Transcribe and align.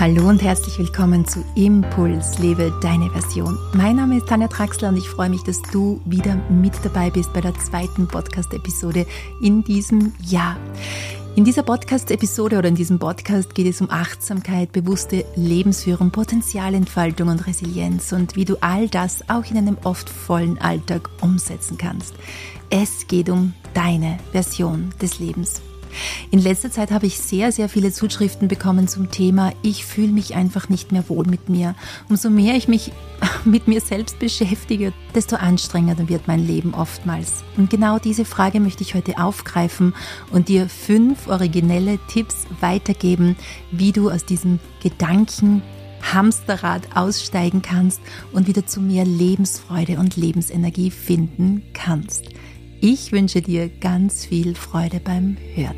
Hallo 0.00 0.30
und 0.30 0.42
herzlich 0.42 0.78
willkommen 0.78 1.26
zu 1.26 1.44
Impuls, 1.56 2.38
lebe 2.38 2.72
deine 2.80 3.10
Version. 3.10 3.58
Mein 3.74 3.96
Name 3.96 4.16
ist 4.16 4.28
Tanja 4.28 4.48
Traxler 4.48 4.88
und 4.88 4.96
ich 4.96 5.10
freue 5.10 5.28
mich, 5.28 5.42
dass 5.42 5.60
du 5.60 6.00
wieder 6.06 6.36
mit 6.48 6.72
dabei 6.82 7.10
bist 7.10 7.34
bei 7.34 7.42
der 7.42 7.52
zweiten 7.56 8.08
Podcast-Episode 8.08 9.04
in 9.42 9.62
diesem 9.62 10.14
Jahr. 10.24 10.56
In 11.36 11.44
dieser 11.44 11.64
Podcast-Episode 11.64 12.56
oder 12.56 12.70
in 12.70 12.76
diesem 12.76 12.98
Podcast 12.98 13.54
geht 13.54 13.66
es 13.66 13.82
um 13.82 13.90
Achtsamkeit, 13.90 14.72
bewusste 14.72 15.26
Lebensführung, 15.36 16.10
Potenzialentfaltung 16.10 17.28
und 17.28 17.46
Resilienz 17.46 18.10
und 18.12 18.36
wie 18.36 18.46
du 18.46 18.56
all 18.62 18.88
das 18.88 19.28
auch 19.28 19.44
in 19.50 19.58
einem 19.58 19.76
oft 19.84 20.08
vollen 20.08 20.56
Alltag 20.62 21.10
umsetzen 21.20 21.76
kannst. 21.76 22.14
Es 22.70 23.06
geht 23.06 23.28
um 23.28 23.52
deine 23.74 24.16
Version 24.32 24.94
des 25.02 25.18
Lebens. 25.18 25.60
In 26.30 26.38
letzter 26.38 26.70
Zeit 26.70 26.90
habe 26.90 27.06
ich 27.06 27.18
sehr, 27.18 27.52
sehr 27.52 27.68
viele 27.68 27.92
Zuschriften 27.92 28.48
bekommen 28.48 28.88
zum 28.88 29.10
Thema, 29.10 29.52
ich 29.62 29.84
fühle 29.84 30.12
mich 30.12 30.34
einfach 30.34 30.68
nicht 30.68 30.92
mehr 30.92 31.08
wohl 31.08 31.26
mit 31.26 31.48
mir. 31.48 31.74
Umso 32.08 32.30
mehr 32.30 32.54
ich 32.56 32.68
mich 32.68 32.92
mit 33.44 33.68
mir 33.68 33.80
selbst 33.80 34.18
beschäftige, 34.18 34.92
desto 35.14 35.36
anstrengender 35.36 36.08
wird 36.08 36.28
mein 36.28 36.46
Leben 36.46 36.74
oftmals. 36.74 37.44
Und 37.56 37.70
genau 37.70 37.98
diese 37.98 38.24
Frage 38.24 38.60
möchte 38.60 38.82
ich 38.82 38.94
heute 38.94 39.18
aufgreifen 39.18 39.94
und 40.30 40.48
dir 40.48 40.68
fünf 40.68 41.28
originelle 41.28 41.98
Tipps 42.08 42.46
weitergeben, 42.60 43.36
wie 43.70 43.92
du 43.92 44.10
aus 44.10 44.24
diesem 44.24 44.60
Gedanken 44.82 45.62
Hamsterrad 46.02 46.96
aussteigen 46.96 47.62
kannst 47.62 48.00
und 48.32 48.46
wieder 48.46 48.66
zu 48.66 48.80
mehr 48.80 49.04
Lebensfreude 49.04 49.98
und 49.98 50.16
Lebensenergie 50.16 50.90
finden 50.90 51.62
kannst. 51.72 52.24
Ich 52.82 53.12
wünsche 53.12 53.42
dir 53.42 53.68
ganz 53.68 54.24
viel 54.24 54.54
Freude 54.54 55.00
beim 55.00 55.36
Hören. 55.54 55.76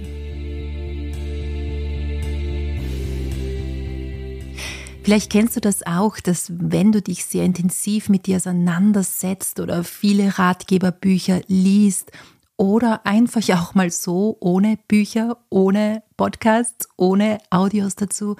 Vielleicht 5.02 5.32
kennst 5.32 5.56
du 5.56 5.60
das 5.60 5.84
auch, 5.84 6.20
dass 6.20 6.52
wenn 6.56 6.92
du 6.92 7.02
dich 7.02 7.24
sehr 7.24 7.44
intensiv 7.44 8.08
mit 8.08 8.26
dir 8.26 8.36
auseinandersetzt 8.36 9.58
oder 9.58 9.82
viele 9.82 10.38
Ratgeberbücher 10.38 11.40
liest 11.48 12.12
oder 12.56 13.04
einfach 13.04 13.42
auch 13.58 13.74
mal 13.74 13.90
so 13.90 14.36
ohne 14.38 14.78
Bücher, 14.86 15.38
ohne 15.50 16.04
Podcasts, 16.16 16.88
ohne 16.96 17.38
Audios 17.50 17.96
dazu, 17.96 18.36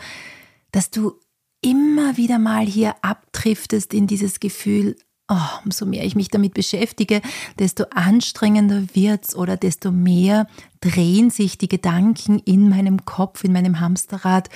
dass 0.70 0.90
du 0.90 1.14
immer 1.62 2.16
wieder 2.16 2.38
mal 2.38 2.64
hier 2.64 2.94
abdriftest 3.02 3.92
in 3.92 4.06
dieses 4.06 4.38
Gefühl, 4.38 4.94
oh, 5.28 5.60
umso 5.64 5.86
mehr 5.86 6.04
ich 6.04 6.14
mich 6.14 6.28
damit 6.28 6.54
beschäftige, 6.54 7.22
desto 7.58 7.84
anstrengender 7.90 8.94
wird's 8.94 9.34
oder 9.34 9.56
desto 9.56 9.90
mehr 9.90 10.46
drehen 10.80 11.30
sich 11.30 11.58
die 11.58 11.68
Gedanken 11.68 12.38
in 12.40 12.68
meinem 12.68 13.04
Kopf, 13.04 13.44
in 13.44 13.52
meinem 13.52 13.80
Hamsterrad 13.80 14.48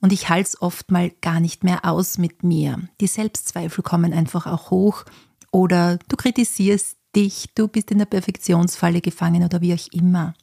und 0.00 0.12
ich 0.12 0.28
halte 0.28 0.48
es 0.48 0.62
oft 0.62 0.90
mal 0.90 1.10
gar 1.20 1.40
nicht 1.40 1.64
mehr 1.64 1.84
aus 1.84 2.18
mit 2.18 2.42
mir. 2.42 2.80
Die 3.00 3.06
Selbstzweifel 3.06 3.82
kommen 3.82 4.12
einfach 4.12 4.46
auch 4.46 4.70
hoch 4.70 5.04
oder 5.50 5.98
du 6.08 6.16
kritisierst 6.16 6.96
dich, 7.14 7.50
du 7.54 7.68
bist 7.68 7.90
in 7.90 7.98
der 7.98 8.06
Perfektionsfalle 8.06 9.00
gefangen 9.00 9.44
oder 9.44 9.60
wie 9.60 9.74
auch 9.74 9.92
immer. 9.92 10.34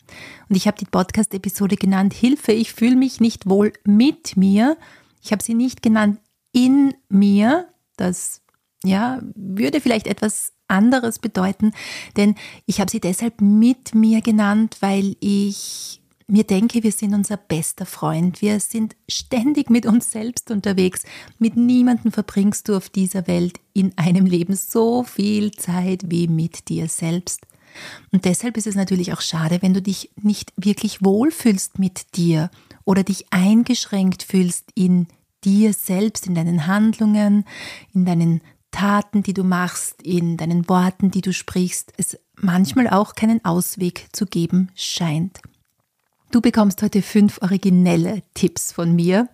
Und 0.48 0.56
ich 0.56 0.68
habe 0.68 0.78
die 0.78 0.86
Podcast-Episode 0.86 1.76
genannt, 1.76 2.14
Hilfe, 2.14 2.54
ich 2.54 2.74
fühle 2.74 2.96
mich 2.96 3.20
nicht 3.20 3.50
wohl 3.50 3.74
mit 3.84 4.38
mir. 4.38 4.78
Ich 5.22 5.32
habe 5.32 5.44
sie 5.44 5.54
nicht 5.54 5.82
genannt 5.82 6.20
in 6.54 6.94
mir, 7.10 7.68
das 7.98 8.42
ja, 8.84 9.22
würde 9.36 9.82
vielleicht 9.82 10.08
etwas 10.08 10.54
anderes 10.68 11.20
bedeuten, 11.20 11.74
denn 12.18 12.36
ich 12.66 12.80
habe 12.80 12.90
sie 12.90 13.00
deshalb 13.00 13.42
mit 13.42 13.94
mir 13.94 14.22
genannt, 14.22 14.78
weil 14.80 15.16
ich 15.20 16.02
mir 16.32 16.46
denke, 16.46 16.82
wir 16.82 16.94
sind 16.94 17.14
unser 17.14 17.36
bester 17.36 17.86
Freund. 17.86 18.42
Wir 18.42 18.62
sind 18.62 18.96
ständig 19.10 19.70
mit 19.70 19.86
uns 19.86 20.12
selbst 20.12 20.50
unterwegs. 20.50 21.04
Mit 21.40 21.58
niemandem 21.58 22.14
verbringst 22.14 22.70
du 22.70 22.78
auf 22.78 22.90
dieser 22.90 23.28
Welt 23.28 23.60
in 23.74 23.98
einem 23.98 24.26
Leben 24.26 24.56
so 24.56 25.04
viel 25.04 25.52
Zeit 25.52 26.04
wie 26.08 26.30
mit 26.30 26.70
dir 26.70 26.88
selbst. 26.88 27.46
Und 28.14 28.24
deshalb 28.24 28.56
ist 28.56 28.68
es 28.68 28.76
natürlich 28.76 29.12
auch 29.12 29.22
schade, 29.22 29.62
wenn 29.62 29.74
du 29.74 29.82
dich 29.82 30.12
nicht 30.16 30.54
wirklich 30.56 31.04
wohlfühlst 31.04 31.80
mit 31.80 32.16
dir 32.16 32.50
oder 32.86 33.04
dich 33.04 33.26
eingeschränkt 33.32 34.24
fühlst 34.24 34.70
in 34.74 35.08
dir 35.44 35.74
selbst, 35.74 36.28
in 36.28 36.36
deinen 36.36 36.66
Handlungen, 36.66 37.46
in 37.94 38.06
deinen 38.06 38.42
Taten, 38.72 39.24
die 39.24 39.34
du 39.34 39.44
machst, 39.44 40.02
in 40.02 40.38
deinen 40.38 40.68
Worten, 40.68 41.12
die 41.12 41.22
du 41.22 41.34
sprichst, 41.34 41.94
es 41.98 42.18
manchmal 42.36 42.90
auch 42.90 43.16
keinen 43.16 43.44
Ausweg 43.46 44.08
zu 44.12 44.26
geben 44.26 44.70
scheint. 44.76 45.40
Du 46.32 46.42
bekommst 46.42 46.82
heute 46.82 47.02
fünf 47.02 47.42
originelle 47.42 48.24
Tipps 48.34 48.72
von 48.72 48.96
mir, 48.96 49.28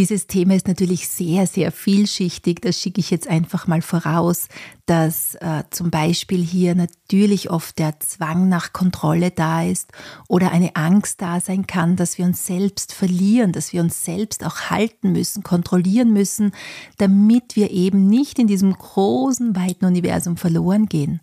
dieses 0.00 0.26
Thema 0.26 0.54
ist 0.54 0.66
natürlich 0.66 1.08
sehr, 1.08 1.46
sehr 1.46 1.70
vielschichtig. 1.70 2.62
Das 2.62 2.80
schicke 2.80 3.00
ich 3.00 3.10
jetzt 3.10 3.28
einfach 3.28 3.66
mal 3.66 3.82
voraus, 3.82 4.48
dass 4.86 5.34
äh, 5.34 5.64
zum 5.68 5.90
Beispiel 5.90 6.42
hier 6.42 6.74
natürlich 6.74 7.50
oft 7.50 7.78
der 7.78 8.00
Zwang 8.00 8.48
nach 8.48 8.72
Kontrolle 8.72 9.30
da 9.30 9.62
ist 9.62 9.92
oder 10.26 10.52
eine 10.52 10.74
Angst 10.74 11.20
da 11.20 11.38
sein 11.38 11.66
kann, 11.66 11.96
dass 11.96 12.16
wir 12.16 12.24
uns 12.24 12.46
selbst 12.46 12.94
verlieren, 12.94 13.52
dass 13.52 13.74
wir 13.74 13.82
uns 13.82 14.02
selbst 14.02 14.42
auch 14.42 14.70
halten 14.70 15.12
müssen, 15.12 15.42
kontrollieren 15.42 16.14
müssen, 16.14 16.52
damit 16.96 17.54
wir 17.54 17.70
eben 17.70 18.08
nicht 18.08 18.38
in 18.38 18.46
diesem 18.46 18.72
großen, 18.72 19.54
weiten 19.54 19.84
Universum 19.84 20.38
verloren 20.38 20.86
gehen. 20.86 21.20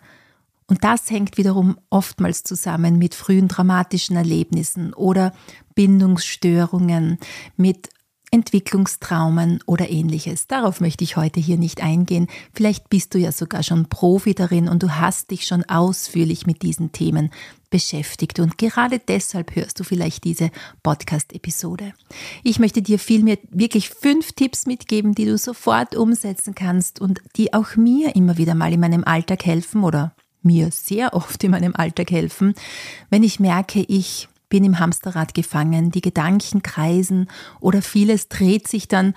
Und 0.67 0.83
das 0.83 1.09
hängt 1.09 1.39
wiederum 1.39 1.79
oftmals 1.89 2.43
zusammen 2.43 2.99
mit 2.99 3.15
frühen 3.15 3.47
dramatischen 3.47 4.17
Erlebnissen 4.17 4.93
oder 4.93 5.33
Bindungsstörungen, 5.73 7.17
mit 7.55 7.89
Entwicklungstraumen 8.37 9.63
oder 9.65 9.89
ähnliches. 9.89 10.45
Darauf 10.45 10.79
möchte 10.79 11.03
ich 11.03 11.17
heute 11.17 11.39
hier 11.39 11.57
nicht 11.57 11.81
eingehen. 11.81 12.27
Vielleicht 12.53 12.87
bist 12.87 13.15
du 13.15 13.17
ja 13.17 13.31
sogar 13.31 13.63
schon 13.63 13.89
Profi 13.89 14.35
darin 14.35 14.69
und 14.69 14.83
du 14.83 14.91
hast 14.91 15.31
dich 15.31 15.47
schon 15.47 15.63
ausführlich 15.63 16.45
mit 16.45 16.61
diesen 16.61 16.91
Themen 16.91 17.31
beschäftigt 17.71 18.39
und 18.39 18.59
gerade 18.59 18.99
deshalb 18.99 19.55
hörst 19.55 19.79
du 19.79 19.83
vielleicht 19.83 20.23
diese 20.23 20.51
Podcast-Episode. 20.83 21.93
Ich 22.43 22.59
möchte 22.59 22.83
dir 22.83 22.99
vielmehr 22.99 23.39
wirklich 23.49 23.89
fünf 23.89 24.33
Tipps 24.33 24.67
mitgeben, 24.67 25.15
die 25.15 25.25
du 25.25 25.37
sofort 25.39 25.95
umsetzen 25.95 26.53
kannst 26.53 27.01
und 27.01 27.21
die 27.37 27.53
auch 27.53 27.75
mir 27.75 28.15
immer 28.15 28.37
wieder 28.37 28.53
mal 28.53 28.71
in 28.71 28.79
meinem 28.79 29.03
Alltag 29.03 29.45
helfen 29.45 29.83
oder 29.83 30.13
mir 30.43 30.69
sehr 30.71 31.15
oft 31.15 31.43
in 31.43 31.51
meinem 31.51 31.75
Alltag 31.75 32.11
helfen, 32.11 32.53
wenn 33.09 33.23
ich 33.23 33.39
merke, 33.39 33.79
ich 33.79 34.29
bin 34.49 34.63
im 34.63 34.79
Hamsterrad 34.79 35.33
gefangen, 35.33 35.91
die 35.91 36.01
Gedanken 36.01 36.63
kreisen 36.63 37.29
oder 37.59 37.81
vieles 37.81 38.29
dreht 38.29 38.67
sich 38.67 38.87
dann 38.87 39.13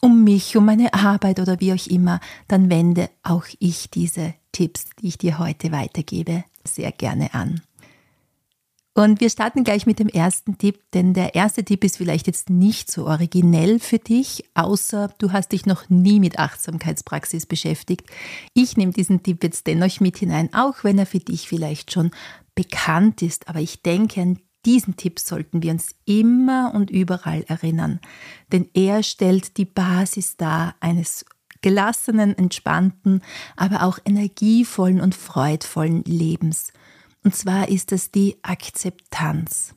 um 0.00 0.24
mich, 0.24 0.56
um 0.56 0.64
meine 0.64 0.92
Arbeit 0.94 1.38
oder 1.38 1.60
wie 1.60 1.72
auch 1.72 1.86
immer, 1.86 2.20
dann 2.48 2.70
wende 2.70 3.08
auch 3.22 3.44
ich 3.60 3.88
diese 3.90 4.34
Tipps, 4.50 4.86
die 5.00 5.08
ich 5.08 5.18
dir 5.18 5.38
heute 5.38 5.70
weitergebe, 5.70 6.44
sehr 6.64 6.90
gerne 6.92 7.34
an. 7.34 7.62
Und 8.94 9.20
wir 9.20 9.30
starten 9.30 9.64
gleich 9.64 9.86
mit 9.86 9.98
dem 10.00 10.08
ersten 10.08 10.58
Tipp, 10.58 10.80
denn 10.92 11.14
der 11.14 11.34
erste 11.34 11.64
Tipp 11.64 11.82
ist 11.82 11.96
vielleicht 11.96 12.26
jetzt 12.26 12.50
nicht 12.50 12.90
so 12.90 13.06
originell 13.06 13.78
für 13.78 13.98
dich, 13.98 14.44
außer 14.54 15.14
du 15.16 15.32
hast 15.32 15.52
dich 15.52 15.64
noch 15.64 15.88
nie 15.88 16.20
mit 16.20 16.38
Achtsamkeitspraxis 16.38 17.46
beschäftigt. 17.46 18.06
Ich 18.52 18.76
nehme 18.76 18.92
diesen 18.92 19.22
Tipp 19.22 19.42
jetzt 19.44 19.66
dennoch 19.66 20.00
mit 20.00 20.18
hinein, 20.18 20.52
auch 20.52 20.84
wenn 20.84 20.98
er 20.98 21.06
für 21.06 21.20
dich 21.20 21.48
vielleicht 21.48 21.90
schon 21.90 22.10
bekannt 22.54 23.22
ist, 23.22 23.48
aber 23.48 23.60
ich 23.60 23.80
denke, 23.80 24.20
an 24.20 24.38
diesen 24.64 24.96
Tipp 24.96 25.18
sollten 25.18 25.62
wir 25.62 25.72
uns 25.72 25.94
immer 26.04 26.72
und 26.74 26.90
überall 26.90 27.42
erinnern, 27.48 28.00
denn 28.52 28.68
er 28.74 29.02
stellt 29.02 29.56
die 29.56 29.64
Basis 29.64 30.36
dar 30.36 30.74
eines 30.80 31.24
gelassenen, 31.62 32.36
entspannten, 32.36 33.22
aber 33.56 33.84
auch 33.84 33.98
energievollen 34.04 35.00
und 35.00 35.14
freudvollen 35.14 36.04
Lebens. 36.04 36.72
Und 37.24 37.34
zwar 37.34 37.68
ist 37.68 37.92
es 37.92 38.10
die 38.10 38.36
Akzeptanz. 38.42 39.74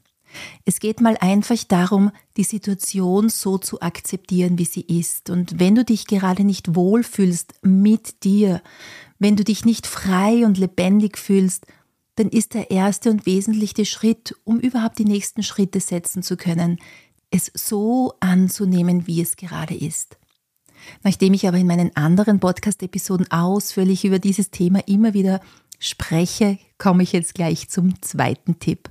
Es 0.66 0.80
geht 0.80 1.00
mal 1.00 1.16
einfach 1.22 1.64
darum, 1.64 2.12
die 2.36 2.44
Situation 2.44 3.30
so 3.30 3.58
zu 3.58 3.82
akzeptieren, 3.82 4.58
wie 4.58 4.66
sie 4.66 4.82
ist. 4.82 5.30
Und 5.30 5.60
wenn 5.60 5.76
du 5.76 5.86
dich 5.86 6.08
gerade 6.08 6.44
nicht 6.44 6.76
wohlfühlst 6.76 7.54
mit 7.62 8.24
dir, 8.24 8.62
wenn 9.18 9.38
du 9.38 9.44
dich 9.44 9.64
nicht 9.64 9.88
frei 9.88 10.46
und 10.46 10.58
lebendig 10.58 11.18
fühlst, 11.18 11.68
dann 12.16 12.30
ist 12.30 12.54
der 12.54 12.72
erste 12.72 13.10
und 13.10 13.26
wesentliche 13.26 13.86
Schritt, 13.86 14.36
um 14.44 14.60
überhaupt 14.60 15.00
die 15.00 15.06
nächsten 15.06 15.44
Schritte 15.44 15.80
setzen 15.80 16.24
zu 16.24 16.38
können, 16.38 16.80
es 17.30 17.52
so 17.54 18.14
anzunehmen, 18.20 19.08
wie 19.08 19.22
es 19.22 19.36
gerade 19.36 19.76
ist. 19.76 20.18
Nachdem 21.04 21.34
ich 21.34 21.48
aber 21.48 21.58
in 21.58 21.68
meinen 21.68 21.96
anderen 21.96 22.40
Podcast-Episoden 22.40 23.32
ausführlich 23.32 24.06
über 24.06 24.20
dieses 24.20 24.52
Thema 24.52 24.88
immer 24.88 25.14
wieder 25.14 25.42
spreche, 25.80 26.58
komme 26.78 27.04
ich 27.04 27.12
jetzt 27.12 27.34
gleich 27.34 27.70
zum 27.70 28.02
zweiten 28.02 28.60
Tipp. 28.60 28.90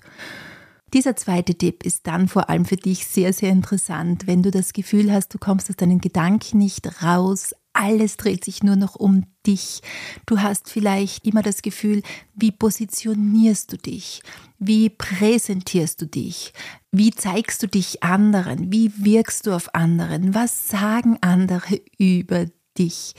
Dieser 0.92 1.16
zweite 1.16 1.54
Tipp 1.54 1.84
ist 1.84 2.06
dann 2.06 2.28
vor 2.28 2.48
allem 2.48 2.64
für 2.64 2.76
dich 2.76 3.06
sehr, 3.06 3.32
sehr 3.32 3.50
interessant, 3.50 4.26
wenn 4.26 4.42
du 4.42 4.50
das 4.50 4.72
Gefühl 4.72 5.12
hast, 5.12 5.34
du 5.34 5.38
kommst 5.38 5.68
aus 5.70 5.76
deinen 5.76 6.00
Gedanken 6.00 6.58
nicht 6.58 7.02
raus, 7.02 7.54
alles 7.74 8.16
dreht 8.16 8.44
sich 8.44 8.62
nur 8.62 8.76
noch 8.76 8.94
um 8.94 9.26
dich. 9.46 9.82
Du 10.26 10.40
hast 10.40 10.70
vielleicht 10.70 11.26
immer 11.26 11.42
das 11.42 11.60
Gefühl, 11.62 12.02
wie 12.34 12.52
positionierst 12.52 13.72
du 13.72 13.76
dich? 13.76 14.22
Wie 14.58 14.88
präsentierst 14.88 16.00
du 16.00 16.06
dich? 16.06 16.52
Wie 16.90 17.10
zeigst 17.10 17.62
du 17.62 17.68
dich 17.68 18.02
anderen? 18.02 18.72
Wie 18.72 18.92
wirkst 19.04 19.46
du 19.46 19.52
auf 19.52 19.74
anderen? 19.74 20.34
Was 20.34 20.68
sagen 20.68 21.18
andere 21.20 21.80
über 21.98 22.46
dich? 22.78 23.14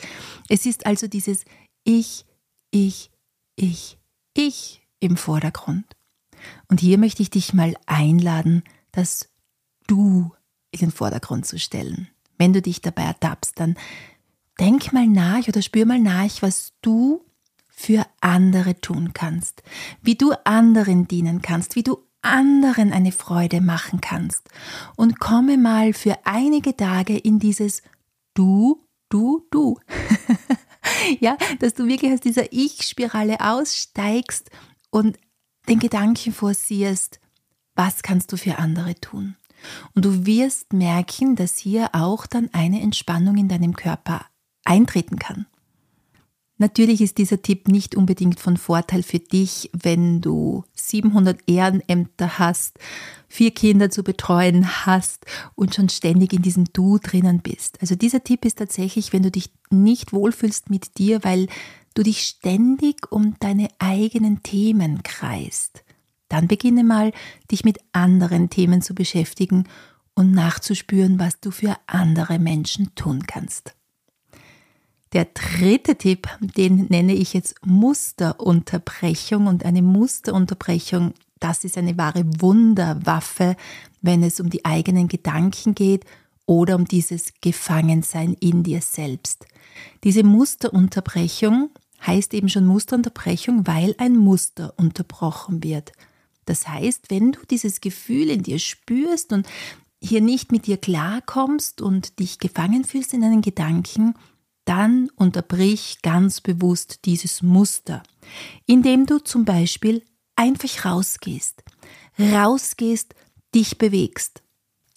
Es 0.50 0.66
ist 0.66 0.86
also 0.86 1.08
dieses 1.08 1.44
Ich, 1.84 2.26
ich, 2.72 3.12
ich, 3.56 3.98
ich 4.34 4.82
im 5.00 5.18
Vordergrund. 5.18 5.86
Und 6.68 6.80
hier 6.80 6.98
möchte 6.98 7.22
ich 7.22 7.30
dich 7.30 7.54
mal 7.54 7.76
einladen, 7.86 8.64
dass 8.92 9.30
du 9.88 10.32
in 10.72 10.80
den 10.80 10.92
Vordergrund 10.92 11.46
zu 11.46 11.60
stellen. 11.60 12.10
Wenn 12.38 12.54
du 12.54 12.62
dich 12.62 12.82
dabei 12.82 13.04
ertappst, 13.04 13.60
dann 13.60 13.76
denk 14.60 14.94
mal 14.94 15.08
nach 15.08 15.48
oder 15.48 15.62
spür 15.62 15.86
mal 15.86 16.00
nach, 16.00 16.42
was 16.42 16.74
du 16.82 17.26
für 17.68 18.06
andere 18.22 18.80
tun 18.80 19.12
kannst, 19.14 19.64
wie 20.02 20.16
du 20.16 20.32
anderen 20.46 21.08
dienen 21.08 21.42
kannst, 21.42 21.76
wie 21.76 21.84
du 21.84 22.06
anderen 22.22 22.92
eine 22.92 23.12
Freude 23.12 23.62
machen 23.62 24.02
kannst. 24.02 24.50
Und 24.96 25.20
komme 25.20 25.58
mal 25.58 25.94
für 25.94 26.18
einige 26.26 26.76
Tage 26.76 27.18
in 27.18 27.40
dieses 27.40 27.84
Du, 28.34 28.82
Du, 29.10 29.46
Du. 29.52 29.78
ja, 31.20 31.38
dass 31.60 31.74
du 31.74 31.88
wirklich 31.88 32.12
aus 32.12 32.22
dieser 32.22 32.52
Ich-Spirale 32.52 33.40
aussteigst 33.40 34.50
und 34.90 35.18
den 35.70 35.80
Gedanken 35.80 36.34
forcierst, 36.34 37.20
was 37.76 38.04
kannst 38.04 38.32
du 38.32 38.38
für 38.38 38.58
andere 38.58 38.96
tun? 38.96 39.36
Und 39.94 40.06
du 40.06 40.26
wirst 40.26 40.74
merken, 40.74 41.36
dass 41.36 41.58
hier 41.58 41.90
auch 41.94 42.26
dann 42.26 42.50
eine 42.54 42.82
Entspannung 42.82 43.38
in 43.38 43.48
deinem 43.48 43.76
Körper 43.76 44.26
eintreten 44.66 45.18
kann. 45.18 45.46
Natürlich 46.58 47.02
ist 47.02 47.18
dieser 47.18 47.42
Tipp 47.42 47.68
nicht 47.68 47.96
unbedingt 47.96 48.40
von 48.40 48.56
Vorteil 48.56 49.04
für 49.04 49.20
dich, 49.20 49.70
wenn 49.74 50.22
du 50.22 50.64
700 50.74 51.38
Ehrenämter 51.48 52.40
hast, 52.40 52.80
vier 53.28 53.52
Kinder 53.52 53.90
zu 53.90 54.04
betreuen 54.04 54.86
hast 54.86 55.26
und 55.56 55.76
schon 55.76 55.90
ständig 55.90 56.32
in 56.32 56.42
diesem 56.42 56.66
Du 56.72 56.98
drinnen 56.98 57.40
bist. 57.40 57.78
Also 57.82 57.96
dieser 57.96 58.24
Tipp 58.24 58.46
ist 58.46 58.60
tatsächlich, 58.60 59.12
wenn 59.12 59.24
du 59.24 59.32
dich 59.32 59.52
nicht 59.70 60.14
wohlfühlst 60.14 60.70
mit 60.70 60.98
dir, 60.98 61.26
weil 61.26 61.48
du 61.94 62.04
dich 62.04 62.22
ständig 62.22 63.12
um 63.12 63.36
deine 63.40 63.68
eigenen 63.80 64.42
Themen 64.42 65.04
kreist. 65.04 65.84
Dann 66.30 66.48
beginne 66.48 66.86
mal, 66.86 67.12
dich 67.52 67.66
mit 67.66 67.80
anderen 67.92 68.50
Themen 68.50 68.82
zu 68.82 68.96
beschäftigen 68.96 69.68
und 70.14 70.32
nachzuspüren, 70.32 71.20
was 71.20 71.42
du 71.42 71.52
für 71.52 71.76
andere 71.86 72.40
Menschen 72.40 72.96
tun 72.96 73.28
kannst. 73.28 73.76
Der 75.14 75.26
dritte 75.26 75.96
Tipp, 75.96 76.28
den 76.40 76.88
nenne 76.90 77.14
ich 77.14 77.34
jetzt 77.34 77.56
Musterunterbrechung 77.66 79.48
und 79.48 79.64
eine 79.64 79.82
Musterunterbrechung, 79.82 81.14
das 81.40 81.64
ist 81.64 81.78
eine 81.78 81.98
wahre 81.98 82.26
Wunderwaffe, 82.40 83.56
wenn 84.02 84.24
es 84.24 84.40
um 84.40 84.50
die 84.50 84.66
eigenen 84.66 85.08
Gedanken 85.08 85.76
geht 85.76 86.06
oder 86.46 86.76
um 86.76 86.86
dieses 86.86 87.34
Gefangensein 87.42 88.34
in 88.40 88.64
dir 88.64 88.82
selbst. 88.82 89.46
Diese 90.04 90.24
Musterunterbrechung 90.24 91.70
heißt 92.06 92.34
eben 92.34 92.50
schon 92.50 92.66
Musterunterbrechung, 92.66 93.68
weil 93.68 93.96
ein 93.98 94.16
Muster 94.16 94.74
unterbrochen 94.78 95.64
wird. 95.64 95.92
Das 96.46 96.68
heißt, 96.68 97.10
wenn 97.10 97.32
du 97.32 97.40
dieses 97.50 97.82
Gefühl 97.82 98.30
in 98.30 98.44
dir 98.44 98.60
spürst 98.60 99.34
und 99.34 99.48
hier 100.02 100.22
nicht 100.22 100.52
mit 100.52 100.68
dir 100.68 100.78
klarkommst 100.78 101.82
und 101.82 102.20
dich 102.20 102.38
gefangen 102.40 102.84
fühlst 102.84 103.14
in 103.14 103.22
deinen 103.22 103.42
Gedanken, 103.42 104.14
dann 104.66 105.10
unterbrich 105.16 106.00
ganz 106.02 106.42
bewusst 106.42 107.06
dieses 107.06 107.42
Muster, 107.42 108.04
indem 108.66 109.06
du 109.06 109.20
zum 109.20 109.46
Beispiel 109.46 110.04
einfach 110.36 110.86
rausgehst. 110.86 111.64
Rausgehst, 112.20 113.16
dich 113.54 113.78
bewegst. 113.78 114.42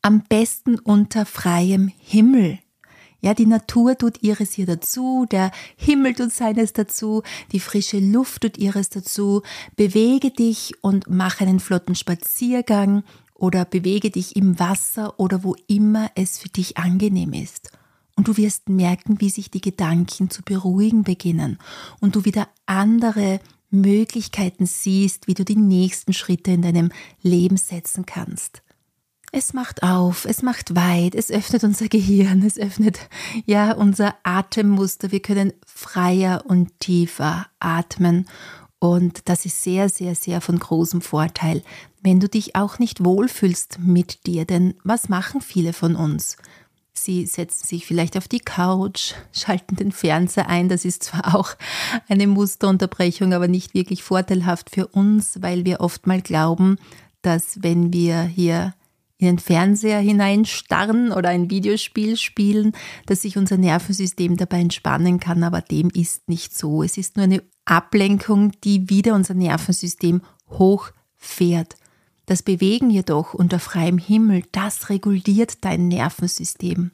Am 0.03 0.23
besten 0.23 0.79
unter 0.79 1.27
freiem 1.27 1.89
Himmel. 1.99 2.59
Ja, 3.21 3.35
die 3.35 3.47
Natur 3.47 3.99
tut 3.99 4.23
ihres 4.23 4.53
hier 4.53 4.67
dazu, 4.67 5.27
der 5.29 5.51
Himmel 5.77 6.15
tut 6.15 6.33
seines 6.33 6.73
dazu, 6.73 7.23
die 7.51 7.59
frische 7.59 7.99
Luft 7.99 8.43
tut 8.43 8.59
ihres 8.59 8.91
dazu. 8.91 9.43
Bewege 9.75 10.31
dich 10.31 10.73
und 10.83 11.11
mach 11.11 11.41
einen 11.41 11.59
flotten 11.59 11.97
Spaziergang 11.97 13.03
oder 13.35 13.65
bewege 13.65 14.11
dich 14.11 14.37
im 14.37 14.59
Wasser 14.61 15.19
oder 15.19 15.43
wo 15.43 15.57
immer 15.67 16.11
es 16.15 16.39
für 16.39 16.49
dich 16.49 16.77
angenehm 16.77 17.33
ist. 17.33 17.73
Und 18.19 18.27
du 18.27 18.37
wirst 18.37 18.69
merken, 18.69 19.21
wie 19.21 19.31
sich 19.31 19.49
die 19.49 19.61
Gedanken 19.61 20.29
zu 20.29 20.43
beruhigen 20.43 21.05
beginnen 21.05 21.57
und 22.01 22.17
du 22.17 22.25
wieder 22.25 22.49
andere 22.67 23.39
Möglichkeiten 23.71 24.67
siehst, 24.67 25.29
wie 25.29 25.35
du 25.35 25.45
die 25.45 25.55
nächsten 25.55 26.13
Schritte 26.13 26.51
in 26.51 26.63
deinem 26.63 26.91
Leben 27.23 27.57
setzen 27.57 28.07
kannst. 28.07 28.63
Es 29.31 29.53
macht 29.53 29.85
auf, 29.85 30.25
es 30.25 30.43
macht 30.43 30.75
weit, 30.75 31.15
es 31.15 31.31
öffnet 31.31 31.63
unser 31.63 31.87
Gehirn, 31.87 32.43
es 32.43 32.59
öffnet 32.59 32.99
ja 33.47 33.71
unser 33.71 34.17
Atemmuster. 34.25 35.13
Wir 35.13 35.21
können 35.21 35.53
freier 35.65 36.43
und 36.45 36.81
tiefer 36.81 37.47
atmen 37.61 38.27
und 38.81 39.29
das 39.29 39.45
ist 39.45 39.63
sehr, 39.63 39.89
sehr, 39.89 40.17
sehr 40.17 40.41
von 40.41 40.59
großem 40.59 41.03
Vorteil, 41.03 41.63
wenn 42.03 42.19
du 42.19 42.29
dich 42.29 42.57
auch 42.57 42.81
nicht 42.81 43.05
wohlfühlst 43.05 43.79
mit 43.79 44.27
dir. 44.27 44.45
Denn 44.45 44.75
was 44.83 45.09
machen 45.09 45.41
viele 45.41 45.73
von 45.73 45.95
uns? 45.95 46.37
Sie 47.05 47.27
setzen 47.27 47.67
sich 47.67 47.87
vielleicht 47.87 48.17
auf 48.17 48.29
die 48.29 48.41
Couch, 48.41 49.15
schalten 49.33 49.77
den 49.77 49.93
Fernseher 49.93 50.49
ein. 50.49 50.69
Das 50.69 50.85
ist 50.85 51.05
zwar 51.05 51.35
auch 51.35 51.51
eine 52.09 52.27
Musterunterbrechung, 52.27 53.33
aber 53.33 53.49
nicht 53.49 53.75
wirklich 53.75 54.03
vorteilhaft 54.03 54.71
für 54.71 54.87
uns, 54.89 55.43
weil 55.43 55.65
wir 55.65 55.81
oft 55.81 56.07
mal 56.07 56.21
glauben, 56.21 56.77
dass 57.23 57.63
wenn 57.63 57.93
wir 57.93 58.23
hier 58.23 58.75
in 59.19 59.27
den 59.27 59.39
Fernseher 59.39 59.99
hineinstarren 59.99 61.11
oder 61.11 61.29
ein 61.31 61.51
Videospiel 61.51 62.17
spielen, 62.17 62.73
dass 63.07 63.23
sich 63.23 63.37
unser 63.37 63.57
Nervensystem 63.57 64.37
dabei 64.37 64.61
entspannen 64.61 65.19
kann, 65.19 65.43
aber 65.43 65.61
dem 65.61 65.91
ist 65.91 66.29
nicht 66.29 66.57
so. 66.57 66.85
Es 66.85 66.97
ist 66.97 67.17
nur 67.17 67.25
eine 67.25 67.43
Ablenkung, 67.65 68.53
die 68.63 68.89
wieder 68.89 69.15
unser 69.15 69.35
Nervensystem 69.35 70.23
hochfährt. 70.51 71.75
Das 72.29 72.43
Bewegen 72.43 72.91
jedoch 72.91 73.33
unter 73.33 73.59
freiem 73.59 73.97
Himmel, 73.97 74.43
das 74.53 74.91
reguliert 74.91 75.65
dein 75.65 75.89
Nervensystem. 75.89 76.91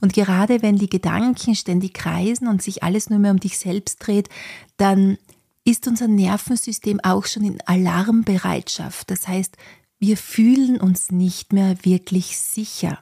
Und 0.00 0.14
gerade 0.14 0.62
wenn 0.62 0.76
die 0.76 0.88
Gedanken 0.88 1.54
ständig 1.54 1.92
kreisen 1.92 2.48
und 2.48 2.62
sich 2.62 2.82
alles 2.82 3.10
nur 3.10 3.18
mehr 3.18 3.32
um 3.32 3.38
dich 3.38 3.58
selbst 3.58 3.98
dreht, 3.98 4.30
dann 4.78 5.18
ist 5.62 5.86
unser 5.86 6.08
Nervensystem 6.08 7.00
auch 7.00 7.26
schon 7.26 7.44
in 7.44 7.60
Alarmbereitschaft. 7.66 9.10
Das 9.10 9.28
heißt, 9.28 9.58
wir 9.98 10.16
fühlen 10.16 10.80
uns 10.80 11.10
nicht 11.10 11.52
mehr 11.52 11.76
wirklich 11.84 12.38
sicher. 12.38 12.98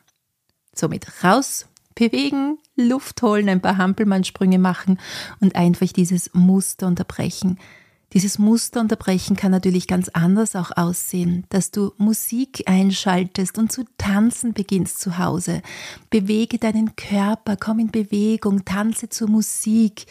Somit 0.75 1.23
raus, 1.23 1.67
bewegen, 1.95 2.59
Luft 2.75 3.23
holen, 3.23 3.49
ein 3.49 3.63
paar 3.63 3.77
Hampelmannsprünge 3.77 4.59
machen 4.59 4.99
und 5.39 5.55
einfach 5.55 5.93
dieses 5.93 6.35
Muster 6.35 6.89
unterbrechen. 6.89 7.61
Dieses 8.17 8.39
Muster 8.39 8.81
unterbrechen 8.81 9.37
kann 9.37 9.51
natürlich 9.51 9.87
ganz 9.87 10.09
anders 10.09 10.57
auch 10.57 10.75
aussehen, 10.75 11.45
dass 11.51 11.71
du 11.71 11.93
Musik 11.99 12.63
einschaltest 12.65 13.59
und 13.59 13.71
zu 13.71 13.85
tanzen 13.99 14.55
beginnst 14.55 15.01
zu 15.01 15.19
Hause. 15.19 15.61
Bewege 16.09 16.57
deinen 16.57 16.97
Körper, 16.97 17.59
komm 17.59 17.79
in 17.79 17.91
Bewegung, 17.91 18.65
tanze 18.65 19.11
zur 19.11 19.29
Musik. 19.29 20.07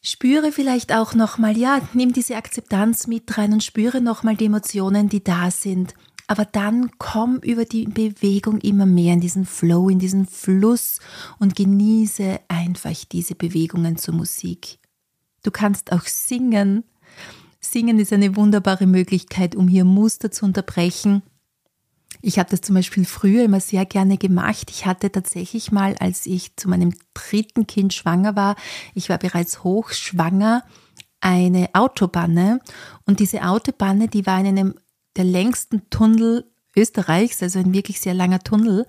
Spüre 0.00 0.52
vielleicht 0.52 0.94
auch 0.94 1.14
nochmal, 1.14 1.58
ja, 1.58 1.80
nimm 1.92 2.12
diese 2.12 2.36
Akzeptanz 2.36 3.08
mit 3.08 3.36
rein 3.36 3.52
und 3.52 3.64
spüre 3.64 4.00
nochmal 4.00 4.36
die 4.36 4.46
Emotionen, 4.46 5.08
die 5.08 5.24
da 5.24 5.50
sind. 5.50 5.94
Aber 6.28 6.44
dann 6.44 6.92
komm 6.98 7.38
über 7.38 7.64
die 7.64 7.86
Bewegung 7.86 8.60
immer 8.60 8.86
mehr 8.86 9.14
in 9.14 9.20
diesen 9.20 9.44
Flow, 9.44 9.88
in 9.88 9.98
diesen 9.98 10.24
Fluss 10.24 11.00
und 11.40 11.56
genieße 11.56 12.38
einfach 12.46 12.94
diese 13.10 13.34
Bewegungen 13.34 13.96
zur 13.96 14.14
Musik. 14.14 14.78
Du 15.42 15.50
kannst 15.50 15.90
auch 15.90 16.04
singen, 16.04 16.84
Singen 17.60 17.98
ist 17.98 18.12
eine 18.12 18.36
wunderbare 18.36 18.86
Möglichkeit, 18.86 19.56
um 19.56 19.68
hier 19.68 19.84
Muster 19.84 20.30
zu 20.30 20.44
unterbrechen. 20.44 21.22
Ich 22.20 22.38
habe 22.38 22.50
das 22.50 22.62
zum 22.62 22.74
Beispiel 22.74 23.04
früher 23.04 23.44
immer 23.44 23.60
sehr 23.60 23.84
gerne 23.84 24.16
gemacht. 24.18 24.70
Ich 24.70 24.86
hatte 24.86 25.12
tatsächlich 25.12 25.70
mal, 25.70 25.94
als 25.98 26.26
ich 26.26 26.56
zu 26.56 26.68
meinem 26.68 26.94
dritten 27.14 27.66
Kind 27.66 27.94
schwanger 27.94 28.34
war, 28.34 28.56
ich 28.94 29.08
war 29.08 29.18
bereits 29.18 29.62
hochschwanger, 29.62 30.64
eine 31.20 31.68
Autobanne. 31.74 32.60
Und 33.06 33.20
diese 33.20 33.42
Autobanne, 33.42 34.08
die 34.08 34.26
war 34.26 34.40
in 34.40 34.46
einem 34.46 34.74
der 35.16 35.24
längsten 35.24 35.88
Tunnel 35.90 36.50
Österreichs, 36.76 37.42
also 37.42 37.58
ein 37.58 37.72
wirklich 37.72 38.00
sehr 38.00 38.14
langer 38.14 38.40
Tunnel. 38.40 38.86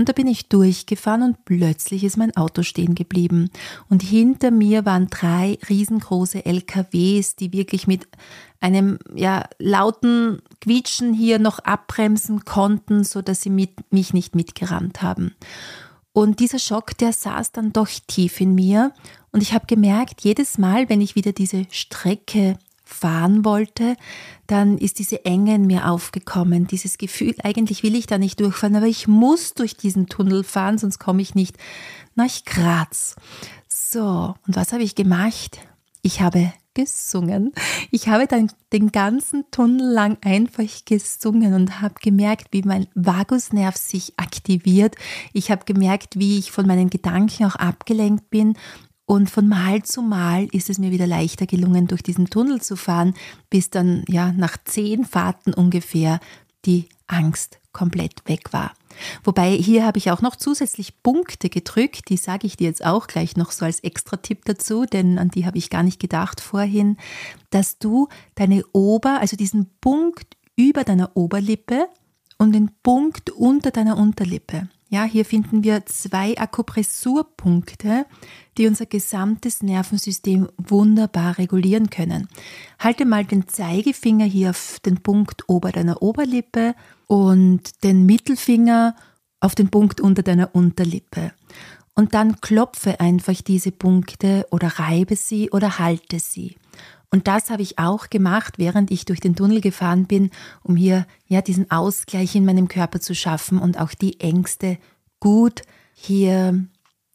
Und 0.00 0.08
da 0.08 0.14
bin 0.14 0.28
ich 0.28 0.48
durchgefahren 0.48 1.22
und 1.22 1.44
plötzlich 1.44 2.04
ist 2.04 2.16
mein 2.16 2.34
Auto 2.34 2.62
stehen 2.62 2.94
geblieben. 2.94 3.50
Und 3.90 4.02
hinter 4.02 4.50
mir 4.50 4.86
waren 4.86 5.08
drei 5.10 5.58
riesengroße 5.68 6.46
LKWs, 6.46 7.36
die 7.36 7.52
wirklich 7.52 7.86
mit 7.86 8.08
einem 8.60 8.98
ja, 9.14 9.44
lauten 9.58 10.40
Quietschen 10.62 11.12
hier 11.12 11.38
noch 11.38 11.58
abbremsen 11.58 12.46
konnten, 12.46 13.04
so 13.04 13.20
dass 13.20 13.42
sie 13.42 13.50
mit, 13.50 13.92
mich 13.92 14.14
nicht 14.14 14.34
mitgerammt 14.34 15.02
haben. 15.02 15.34
Und 16.14 16.40
dieser 16.40 16.60
Schock, 16.60 16.96
der 16.96 17.12
saß 17.12 17.52
dann 17.52 17.74
doch 17.74 17.90
tief 18.06 18.40
in 18.40 18.54
mir. 18.54 18.94
Und 19.32 19.42
ich 19.42 19.52
habe 19.52 19.66
gemerkt, 19.66 20.22
jedes 20.22 20.56
Mal, 20.56 20.88
wenn 20.88 21.02
ich 21.02 21.14
wieder 21.14 21.32
diese 21.32 21.66
Strecke 21.70 22.56
fahren 22.90 23.44
wollte, 23.44 23.96
dann 24.46 24.78
ist 24.78 24.98
diese 24.98 25.24
Enge 25.24 25.54
in 25.54 25.66
mir 25.66 25.88
aufgekommen. 25.88 26.66
Dieses 26.66 26.98
Gefühl, 26.98 27.34
eigentlich 27.42 27.82
will 27.82 27.94
ich 27.94 28.06
da 28.06 28.18
nicht 28.18 28.40
durchfahren, 28.40 28.76
aber 28.76 28.86
ich 28.86 29.08
muss 29.08 29.54
durch 29.54 29.76
diesen 29.76 30.06
Tunnel 30.06 30.44
fahren, 30.44 30.78
sonst 30.78 30.98
komme 30.98 31.22
ich 31.22 31.34
nicht 31.34 31.56
nach 32.14 32.44
Graz. 32.44 33.16
So, 33.68 34.34
und 34.46 34.56
was 34.56 34.72
habe 34.72 34.82
ich 34.82 34.94
gemacht? 34.94 35.58
Ich 36.02 36.20
habe 36.20 36.52
gesungen. 36.74 37.52
Ich 37.90 38.08
habe 38.08 38.26
dann 38.26 38.50
den 38.72 38.92
ganzen 38.92 39.44
Tunnel 39.50 39.92
lang 39.92 40.18
einfach 40.22 40.84
gesungen 40.84 41.54
und 41.54 41.80
habe 41.80 41.94
gemerkt, 42.00 42.48
wie 42.52 42.62
mein 42.62 42.86
Vagusnerv 42.94 43.76
sich 43.76 44.14
aktiviert. 44.16 44.94
Ich 45.32 45.50
habe 45.50 45.64
gemerkt, 45.64 46.18
wie 46.18 46.38
ich 46.38 46.52
von 46.52 46.66
meinen 46.66 46.90
Gedanken 46.90 47.46
auch 47.46 47.56
abgelenkt 47.56 48.30
bin. 48.30 48.56
Und 49.10 49.28
von 49.28 49.48
Mal 49.48 49.82
zu 49.82 50.02
Mal 50.02 50.46
ist 50.52 50.70
es 50.70 50.78
mir 50.78 50.92
wieder 50.92 51.08
leichter 51.08 51.44
gelungen, 51.44 51.88
durch 51.88 52.04
diesen 52.04 52.30
Tunnel 52.30 52.60
zu 52.60 52.76
fahren, 52.76 53.14
bis 53.48 53.68
dann 53.68 54.04
ja 54.06 54.30
nach 54.30 54.56
zehn 54.64 55.04
Fahrten 55.04 55.52
ungefähr 55.52 56.20
die 56.64 56.88
Angst 57.08 57.58
komplett 57.72 58.22
weg 58.28 58.52
war. 58.52 58.72
Wobei 59.24 59.50
hier 59.50 59.84
habe 59.84 59.98
ich 59.98 60.12
auch 60.12 60.22
noch 60.22 60.36
zusätzlich 60.36 61.02
Punkte 61.02 61.48
gedrückt, 61.48 62.08
die 62.08 62.18
sage 62.18 62.46
ich 62.46 62.56
dir 62.56 62.68
jetzt 62.68 62.84
auch 62.86 63.08
gleich 63.08 63.36
noch 63.36 63.50
so 63.50 63.64
als 63.64 63.80
Extra-Tipp 63.80 64.44
dazu, 64.44 64.84
denn 64.84 65.18
an 65.18 65.30
die 65.30 65.44
habe 65.44 65.58
ich 65.58 65.70
gar 65.70 65.82
nicht 65.82 65.98
gedacht 65.98 66.40
vorhin, 66.40 66.96
dass 67.50 67.80
du 67.80 68.06
deine 68.36 68.62
Ober, 68.70 69.18
also 69.20 69.36
diesen 69.36 69.70
Punkt 69.80 70.36
über 70.54 70.84
deiner 70.84 71.16
Oberlippe 71.16 71.88
und 72.38 72.52
den 72.52 72.70
Punkt 72.84 73.30
unter 73.30 73.72
deiner 73.72 73.98
Unterlippe, 73.98 74.68
ja, 74.90 75.04
hier 75.04 75.24
finden 75.24 75.62
wir 75.62 75.86
zwei 75.86 76.36
Akupressurpunkte, 76.36 78.06
die 78.58 78.66
unser 78.66 78.86
gesamtes 78.86 79.62
Nervensystem 79.62 80.48
wunderbar 80.58 81.38
regulieren 81.38 81.90
können. 81.90 82.28
Halte 82.80 83.04
mal 83.04 83.24
den 83.24 83.46
Zeigefinger 83.46 84.24
hier 84.24 84.50
auf 84.50 84.80
den 84.84 85.00
Punkt 85.00 85.48
ober 85.48 85.70
deiner 85.70 86.02
Oberlippe 86.02 86.74
und 87.06 87.84
den 87.84 88.04
Mittelfinger 88.04 88.96
auf 89.38 89.54
den 89.54 89.70
Punkt 89.70 90.00
unter 90.00 90.24
deiner 90.24 90.56
Unterlippe. 90.56 91.32
Und 91.94 92.12
dann 92.14 92.40
klopfe 92.40 92.98
einfach 92.98 93.40
diese 93.42 93.70
Punkte 93.70 94.44
oder 94.50 94.80
reibe 94.80 95.14
sie 95.14 95.50
oder 95.50 95.78
halte 95.78 96.18
sie. 96.18 96.56
Und 97.10 97.26
das 97.26 97.50
habe 97.50 97.62
ich 97.62 97.78
auch 97.78 98.08
gemacht, 98.08 98.54
während 98.58 98.90
ich 98.90 99.04
durch 99.04 99.20
den 99.20 99.34
Tunnel 99.34 99.60
gefahren 99.60 100.06
bin, 100.06 100.30
um 100.62 100.76
hier 100.76 101.06
ja 101.26 101.42
diesen 101.42 101.70
Ausgleich 101.70 102.36
in 102.36 102.44
meinem 102.44 102.68
Körper 102.68 103.00
zu 103.00 103.14
schaffen 103.14 103.58
und 103.58 103.80
auch 103.80 103.94
die 103.94 104.20
Ängste 104.20 104.78
gut 105.18 105.62
hier 105.92 106.64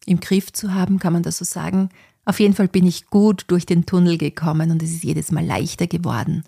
im 0.04 0.20
Griff 0.20 0.52
zu 0.52 0.74
haben, 0.74 0.98
kann 0.98 1.14
man 1.14 1.22
das 1.22 1.38
so 1.38 1.44
sagen. 1.44 1.88
Auf 2.26 2.40
jeden 2.40 2.54
Fall 2.54 2.68
bin 2.68 2.86
ich 2.86 3.06
gut 3.06 3.44
durch 3.48 3.66
den 3.66 3.86
Tunnel 3.86 4.18
gekommen 4.18 4.70
und 4.70 4.82
es 4.82 4.90
ist 4.90 5.04
jedes 5.04 5.32
Mal 5.32 5.44
leichter 5.44 5.86
geworden. 5.86 6.44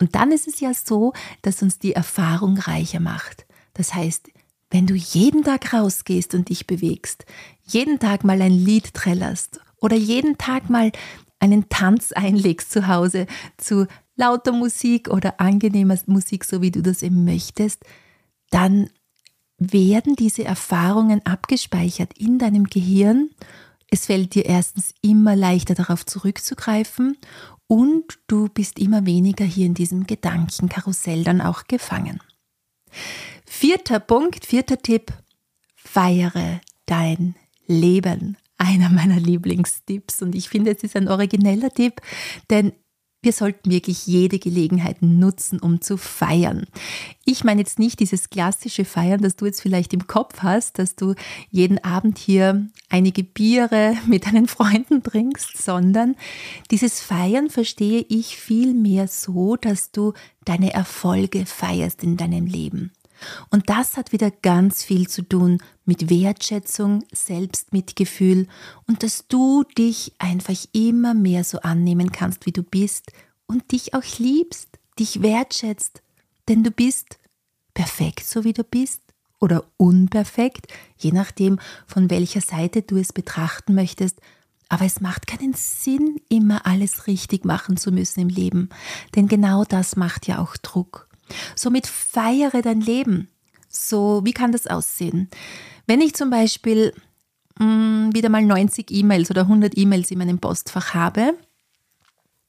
Und 0.00 0.14
dann 0.14 0.32
ist 0.32 0.48
es 0.48 0.60
ja 0.60 0.72
so, 0.72 1.12
dass 1.42 1.62
uns 1.62 1.78
die 1.78 1.92
Erfahrung 1.92 2.58
reicher 2.58 3.00
macht. 3.00 3.46
Das 3.74 3.94
heißt, 3.94 4.30
wenn 4.70 4.86
du 4.86 4.94
jeden 4.94 5.44
Tag 5.44 5.72
rausgehst 5.72 6.34
und 6.34 6.48
dich 6.48 6.66
bewegst, 6.66 7.24
jeden 7.64 7.98
Tag 7.98 8.24
mal 8.24 8.40
ein 8.40 8.52
Lied 8.52 8.94
trällerst 8.94 9.60
oder 9.80 9.96
jeden 9.96 10.38
Tag 10.38 10.70
mal 10.70 10.92
einen 11.38 11.68
Tanz 11.68 12.12
einlegst 12.12 12.70
zu 12.70 12.88
Hause 12.88 13.26
zu 13.56 13.86
lauter 14.16 14.52
Musik 14.52 15.08
oder 15.08 15.40
angenehmer 15.40 15.98
Musik, 16.06 16.44
so 16.44 16.62
wie 16.62 16.70
du 16.70 16.82
das 16.82 17.02
eben 17.02 17.24
möchtest, 17.24 17.84
dann 18.50 18.90
werden 19.58 20.16
diese 20.16 20.44
Erfahrungen 20.44 21.24
abgespeichert 21.24 22.16
in 22.18 22.38
deinem 22.38 22.64
Gehirn. 22.64 23.30
Es 23.88 24.06
fällt 24.06 24.34
dir 24.34 24.46
erstens 24.46 24.94
immer 25.00 25.36
leichter 25.36 25.74
darauf 25.74 26.04
zurückzugreifen 26.04 27.16
und 27.66 28.18
du 28.26 28.48
bist 28.48 28.78
immer 28.78 29.06
weniger 29.06 29.44
hier 29.44 29.66
in 29.66 29.74
diesem 29.74 30.06
Gedankenkarussell 30.06 31.24
dann 31.24 31.40
auch 31.40 31.64
gefangen. 31.64 32.20
Vierter 33.46 34.00
Punkt, 34.00 34.44
vierter 34.46 34.78
Tipp, 34.78 35.12
feiere 35.74 36.60
dein 36.86 37.34
Leben 37.66 38.36
einer 38.58 38.90
meiner 38.90 39.20
Lieblingstipps 39.20 40.22
und 40.22 40.34
ich 40.34 40.48
finde, 40.48 40.74
es 40.74 40.82
ist 40.82 40.96
ein 40.96 41.08
origineller 41.08 41.70
Tipp, 41.70 42.00
denn 42.50 42.72
wir 43.26 43.32
sollten 43.32 43.72
wirklich 43.72 44.06
jede 44.06 44.38
Gelegenheit 44.38 44.98
nutzen, 45.00 45.58
um 45.58 45.80
zu 45.80 45.96
feiern. 45.96 46.66
Ich 47.24 47.42
meine 47.42 47.60
jetzt 47.60 47.78
nicht 47.78 47.98
dieses 47.98 48.30
klassische 48.30 48.84
Feiern, 48.84 49.20
das 49.20 49.34
du 49.34 49.46
jetzt 49.46 49.60
vielleicht 49.60 49.92
im 49.92 50.06
Kopf 50.06 50.42
hast, 50.42 50.78
dass 50.78 50.94
du 50.94 51.14
jeden 51.50 51.82
Abend 51.82 52.18
hier 52.18 52.68
einige 52.88 53.24
Biere 53.24 53.96
mit 54.06 54.26
deinen 54.26 54.46
Freunden 54.46 55.02
trinkst, 55.02 55.60
sondern 55.60 56.14
dieses 56.70 57.00
Feiern 57.00 57.50
verstehe 57.50 58.06
ich 58.08 58.36
viel 58.36 58.74
mehr 58.74 59.08
so, 59.08 59.56
dass 59.56 59.90
du 59.90 60.12
deine 60.44 60.72
Erfolge 60.72 61.46
feierst 61.46 62.04
in 62.04 62.16
deinem 62.16 62.46
Leben. 62.46 62.92
Und 63.50 63.68
das 63.70 63.96
hat 63.96 64.12
wieder 64.12 64.30
ganz 64.30 64.82
viel 64.82 65.08
zu 65.08 65.22
tun 65.22 65.62
mit 65.84 66.10
Wertschätzung, 66.10 67.04
Selbstmitgefühl 67.12 68.48
und 68.86 69.02
dass 69.02 69.26
du 69.28 69.64
dich 69.76 70.12
einfach 70.18 70.56
immer 70.72 71.14
mehr 71.14 71.44
so 71.44 71.60
annehmen 71.60 72.12
kannst, 72.12 72.46
wie 72.46 72.52
du 72.52 72.62
bist 72.62 73.12
und 73.46 73.72
dich 73.72 73.94
auch 73.94 74.18
liebst, 74.18 74.68
dich 74.98 75.22
wertschätzt, 75.22 76.02
denn 76.48 76.62
du 76.62 76.70
bist 76.70 77.18
perfekt, 77.74 78.26
so 78.26 78.44
wie 78.44 78.52
du 78.52 78.64
bist 78.64 79.02
oder 79.40 79.64
unperfekt, 79.76 80.72
je 80.96 81.12
nachdem, 81.12 81.58
von 81.86 82.10
welcher 82.10 82.40
Seite 82.40 82.82
du 82.82 82.96
es 82.96 83.12
betrachten 83.12 83.74
möchtest. 83.74 84.20
Aber 84.68 84.84
es 84.84 85.00
macht 85.00 85.28
keinen 85.28 85.54
Sinn, 85.54 86.20
immer 86.28 86.66
alles 86.66 87.06
richtig 87.06 87.44
machen 87.44 87.76
zu 87.76 87.92
müssen 87.92 88.20
im 88.20 88.28
Leben, 88.28 88.68
denn 89.14 89.28
genau 89.28 89.64
das 89.64 89.94
macht 89.94 90.26
ja 90.26 90.40
auch 90.40 90.56
Druck. 90.56 91.05
Somit 91.54 91.86
feiere 91.86 92.62
dein 92.62 92.80
Leben. 92.80 93.28
So, 93.68 94.22
wie 94.24 94.32
kann 94.32 94.52
das 94.52 94.66
aussehen? 94.66 95.28
Wenn 95.86 96.00
ich 96.00 96.14
zum 96.14 96.30
Beispiel 96.30 96.92
mh, 97.58 97.66
mm, 97.66 98.14
wieder 98.14 98.28
mal 98.28 98.42
90 98.42 98.90
E-Mails 98.90 99.30
oder 99.30 99.42
100 99.42 99.76
E-Mails 99.76 100.10
in 100.10 100.18
meinem 100.18 100.38
Postfach 100.38 100.94
habe 100.94 101.34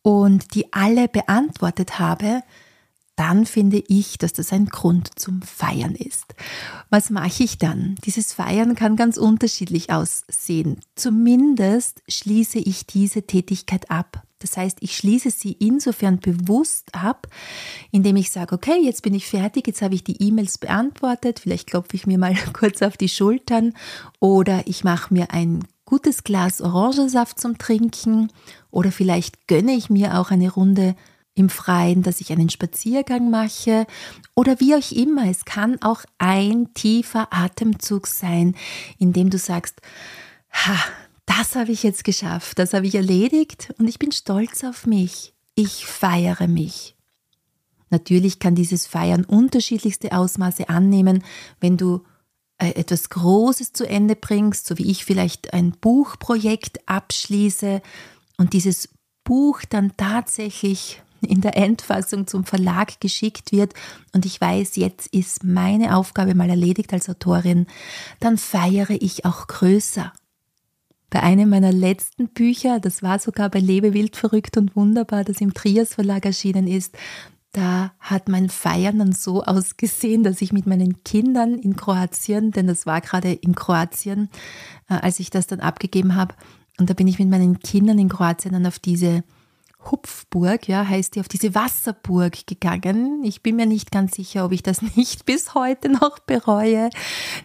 und 0.01 0.55
die 0.55 0.71
alle 0.73 1.07
beantwortet 1.07 1.99
habe, 1.99 2.43
dann 3.27 3.45
finde 3.45 3.83
ich, 3.89 4.17
dass 4.17 4.31
das 4.31 4.53
ein 4.53 4.67
Grund 4.67 5.19
zum 5.19 5.41
Feiern 5.41 5.95
ist. 5.95 6.33
Was 6.89 7.09
mache 7.09 7.43
ich 7.43 7.57
dann? 7.57 7.95
Dieses 8.05 8.31
Feiern 8.31 8.73
kann 8.73 8.95
ganz 8.95 9.17
unterschiedlich 9.17 9.91
aussehen. 9.91 10.79
Zumindest 10.95 12.01
schließe 12.07 12.59
ich 12.59 12.87
diese 12.87 13.23
Tätigkeit 13.23 13.91
ab. 13.91 14.23
Das 14.39 14.55
heißt, 14.55 14.77
ich 14.79 14.95
schließe 14.95 15.31
sie 15.31 15.51
insofern 15.51 16.19
bewusst 16.19 16.95
ab, 16.95 17.27
indem 17.91 18.15
ich 18.15 18.31
sage, 18.31 18.55
okay, 18.55 18.79
jetzt 18.81 19.01
bin 19.01 19.13
ich 19.13 19.27
fertig, 19.27 19.67
jetzt 19.67 19.81
habe 19.81 19.95
ich 19.95 20.05
die 20.05 20.23
E-Mails 20.23 20.57
beantwortet, 20.57 21.39
vielleicht 21.39 21.67
klopfe 21.67 21.97
ich 21.97 22.07
mir 22.07 22.17
mal 22.17 22.35
kurz 22.53 22.81
auf 22.81 22.95
die 22.95 23.09
Schultern 23.09 23.73
oder 24.21 24.61
ich 24.67 24.85
mache 24.85 25.13
mir 25.13 25.31
ein 25.31 25.67
gutes 25.83 26.23
Glas 26.23 26.61
Orangensaft 26.61 27.41
zum 27.41 27.57
Trinken 27.57 28.31
oder 28.71 28.93
vielleicht 28.93 29.47
gönne 29.47 29.73
ich 29.73 29.89
mir 29.89 30.17
auch 30.17 30.31
eine 30.31 30.49
Runde 30.49 30.95
im 31.37 31.49
Freien, 31.49 32.03
dass 32.03 32.19
ich 32.19 32.31
einen 32.31 32.49
Spaziergang 32.49 33.29
mache 33.29 33.85
oder 34.35 34.59
wie 34.59 34.75
auch 34.75 34.91
immer. 34.91 35.29
Es 35.29 35.45
kann 35.45 35.81
auch 35.81 36.01
ein 36.17 36.73
tiefer 36.73 37.27
Atemzug 37.31 38.07
sein, 38.07 38.55
in 38.97 39.13
dem 39.13 39.29
du 39.29 39.37
sagst, 39.37 39.79
ha, 40.51 40.77
das 41.25 41.55
habe 41.55 41.71
ich 41.71 41.83
jetzt 41.83 42.03
geschafft, 42.03 42.57
das 42.57 42.73
habe 42.73 42.87
ich 42.87 42.95
erledigt 42.95 43.73
und 43.77 43.87
ich 43.87 43.99
bin 43.99 44.11
stolz 44.11 44.63
auf 44.63 44.87
mich. 44.87 45.33
Ich 45.55 45.85
feiere 45.85 46.47
mich. 46.47 46.95
Natürlich 47.89 48.39
kann 48.39 48.55
dieses 48.55 48.87
Feiern 48.87 49.23
unterschiedlichste 49.23 50.11
Ausmaße 50.11 50.69
annehmen, 50.69 51.23
wenn 51.59 51.77
du 51.77 52.03
äh, 52.57 52.71
etwas 52.71 53.09
Großes 53.09 53.73
zu 53.73 53.87
Ende 53.87 54.15
bringst, 54.15 54.65
so 54.65 54.77
wie 54.77 54.89
ich 54.89 55.05
vielleicht 55.05 55.53
ein 55.53 55.71
Buchprojekt 55.71 56.87
abschließe 56.87 57.81
und 58.37 58.53
dieses 58.53 58.89
Buch 59.23 59.61
dann 59.69 59.91
tatsächlich 59.97 61.01
in 61.21 61.41
der 61.41 61.57
Endfassung 61.57 62.27
zum 62.27 62.45
Verlag 62.45 62.99
geschickt 62.99 63.51
wird 63.51 63.73
und 64.13 64.25
ich 64.25 64.39
weiß, 64.39 64.75
jetzt 64.75 65.07
ist 65.07 65.43
meine 65.43 65.95
Aufgabe 65.95 66.35
mal 66.35 66.49
erledigt 66.49 66.93
als 66.93 67.09
Autorin, 67.09 67.67
dann 68.19 68.37
feiere 68.37 69.01
ich 69.01 69.25
auch 69.25 69.47
größer. 69.47 70.13
Bei 71.09 71.23
einem 71.23 71.49
meiner 71.49 71.71
letzten 71.71 72.27
Bücher, 72.27 72.79
das 72.79 73.01
war 73.01 73.19
sogar 73.19 73.49
bei 73.49 73.59
Lebe 73.59 73.93
wild 73.93 74.17
verrückt 74.17 74.57
und 74.57 74.75
wunderbar, 74.75 75.23
das 75.23 75.39
im 75.39 75.53
Trias 75.53 75.95
Verlag 75.95 76.25
erschienen 76.25 76.67
ist, 76.67 76.97
da 77.53 77.93
hat 77.99 78.27
mein 78.27 78.49
Feiern 78.49 78.99
dann 78.99 79.13
so 79.13 79.43
ausgesehen, 79.43 80.23
dass 80.23 80.41
ich 80.41 80.51
mit 80.51 80.67
meinen 80.67 81.03
Kindern 81.03 81.55
in 81.55 81.75
Kroatien, 81.75 82.51
denn 82.51 82.67
das 82.67 82.85
war 82.85 83.01
gerade 83.01 83.31
in 83.31 83.55
Kroatien, 83.55 84.29
äh, 84.89 84.95
als 84.95 85.19
ich 85.19 85.29
das 85.29 85.47
dann 85.47 85.61
abgegeben 85.61 86.15
habe, 86.15 86.35
und 86.79 86.89
da 86.89 86.93
bin 86.93 87.07
ich 87.07 87.19
mit 87.19 87.29
meinen 87.29 87.59
Kindern 87.59 87.97
in 87.97 88.09
Kroatien 88.09 88.53
dann 88.53 88.67
auf 88.67 88.79
diese 88.79 89.23
Hupfburg, 89.79 90.67
ja, 90.67 90.87
heißt 90.87 91.15
die, 91.15 91.19
auf 91.19 91.27
diese 91.27 91.55
Wasserburg 91.55 92.47
gegangen. 92.47 93.23
Ich 93.23 93.41
bin 93.41 93.55
mir 93.55 93.65
nicht 93.65 93.91
ganz 93.91 94.15
sicher, 94.15 94.45
ob 94.45 94.51
ich 94.51 94.63
das 94.63 94.81
nicht 94.95 95.25
bis 95.25 95.53
heute 95.53 95.89
noch 95.89 96.19
bereue, 96.19 96.89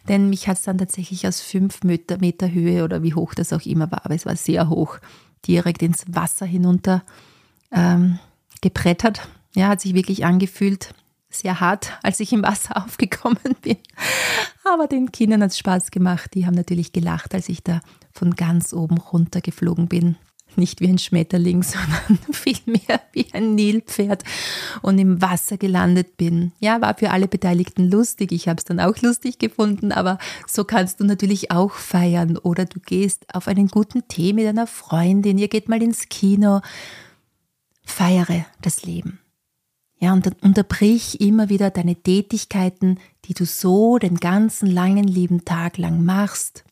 denn 0.08 0.28
mich 0.28 0.48
hat 0.48 0.58
es 0.58 0.64
dann 0.64 0.78
tatsächlich 0.78 1.26
aus 1.26 1.40
fünf 1.40 1.84
Meter, 1.84 2.18
Meter 2.18 2.50
Höhe 2.50 2.84
oder 2.84 3.02
wie 3.02 3.14
hoch 3.14 3.34
das 3.34 3.52
auch 3.52 3.64
immer 3.64 3.90
war, 3.90 4.04
aber 4.04 4.14
es 4.14 4.26
war 4.26 4.36
sehr 4.36 4.68
hoch, 4.68 4.98
direkt 5.46 5.82
ins 5.82 6.04
Wasser 6.08 6.46
hinunter 6.46 7.02
ähm, 7.70 8.18
gebrettert. 8.60 9.28
Ja, 9.54 9.68
hat 9.68 9.80
sich 9.80 9.94
wirklich 9.94 10.24
angefühlt, 10.24 10.94
sehr 11.28 11.60
hart, 11.60 11.98
als 12.02 12.20
ich 12.20 12.32
im 12.32 12.42
Wasser 12.42 12.76
aufgekommen 12.84 13.56
bin. 13.60 13.78
Aber 14.64 14.86
den 14.86 15.12
Kindern 15.12 15.42
hat 15.42 15.50
es 15.50 15.58
Spaß 15.58 15.90
gemacht. 15.90 16.34
Die 16.34 16.46
haben 16.46 16.54
natürlich 16.54 16.92
gelacht, 16.92 17.34
als 17.34 17.48
ich 17.48 17.62
da 17.62 17.80
von 18.12 18.34
ganz 18.34 18.72
oben 18.72 18.98
runter 18.98 19.40
geflogen 19.40 19.88
bin. 19.88 20.16
Nicht 20.56 20.80
wie 20.80 20.88
ein 20.88 20.98
Schmetterling, 20.98 21.62
sondern 21.62 22.18
vielmehr 22.32 23.00
wie 23.12 23.26
ein 23.32 23.54
Nilpferd 23.54 24.24
und 24.82 24.98
im 24.98 25.20
Wasser 25.22 25.56
gelandet 25.56 26.16
bin. 26.16 26.52
Ja, 26.60 26.80
war 26.80 26.94
für 26.94 27.10
alle 27.10 27.28
Beteiligten 27.28 27.90
lustig. 27.90 28.32
Ich 28.32 28.48
habe 28.48 28.58
es 28.58 28.64
dann 28.64 28.80
auch 28.80 29.00
lustig 29.02 29.38
gefunden, 29.38 29.92
aber 29.92 30.18
so 30.46 30.64
kannst 30.64 31.00
du 31.00 31.04
natürlich 31.04 31.50
auch 31.50 31.72
feiern. 31.72 32.36
Oder 32.36 32.64
du 32.64 32.80
gehst 32.80 33.34
auf 33.34 33.48
einen 33.48 33.68
guten 33.68 34.06
Tee 34.08 34.32
mit 34.32 34.46
einer 34.46 34.66
Freundin, 34.66 35.38
ihr 35.38 35.48
geht 35.48 35.68
mal 35.68 35.82
ins 35.82 36.08
Kino. 36.08 36.60
Feiere 37.84 38.46
das 38.60 38.84
Leben. 38.84 39.18
Ja, 40.02 40.12
und 40.12 40.26
dann 40.26 40.34
unterbrich 40.40 41.20
immer 41.20 41.48
wieder 41.48 41.70
deine 41.70 41.94
Tätigkeiten, 41.94 42.98
die 43.24 43.34
du 43.34 43.46
so 43.46 43.98
den 43.98 44.16
ganzen 44.16 44.68
langen 44.68 45.06
lieben 45.06 45.44
Tag 45.44 45.78
lang 45.78 46.02
machst 46.02 46.64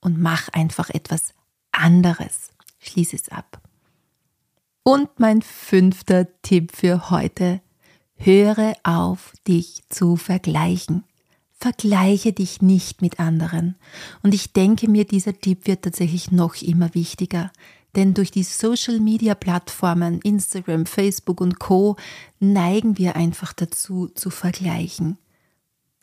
und 0.00 0.20
mach 0.20 0.48
einfach 0.48 0.90
etwas 0.90 1.34
anderes. 1.70 2.50
Schließ 2.88 3.12
es 3.14 3.28
ab. 3.28 3.60
Und 4.82 5.08
mein 5.18 5.42
fünfter 5.42 6.26
Tipp 6.42 6.72
für 6.74 7.10
heute. 7.10 7.60
Höre 8.16 8.74
auf, 8.82 9.32
dich 9.46 9.82
zu 9.88 10.16
vergleichen. 10.16 11.04
Vergleiche 11.52 12.32
dich 12.32 12.62
nicht 12.62 13.02
mit 13.02 13.20
anderen. 13.20 13.76
Und 14.22 14.32
ich 14.32 14.52
denke 14.52 14.88
mir, 14.88 15.04
dieser 15.04 15.38
Tipp 15.38 15.66
wird 15.66 15.82
tatsächlich 15.82 16.30
noch 16.32 16.60
immer 16.62 16.94
wichtiger. 16.94 17.52
Denn 17.96 18.14
durch 18.14 18.30
die 18.30 18.42
Social-Media-Plattformen 18.42 20.20
Instagram, 20.20 20.86
Facebook 20.86 21.40
und 21.40 21.58
Co 21.58 21.96
neigen 22.38 22.96
wir 22.96 23.16
einfach 23.16 23.52
dazu 23.52 24.08
zu 24.08 24.30
vergleichen. 24.30 25.18